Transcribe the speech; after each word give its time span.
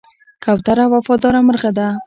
کوتره 0.43 0.85
وفاداره 0.93 1.39
مرغه 1.47 1.71
ده. 1.77 1.87